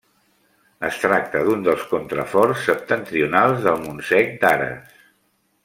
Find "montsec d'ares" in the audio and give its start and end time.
3.87-5.01